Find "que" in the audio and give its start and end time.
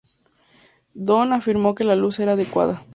1.75-1.83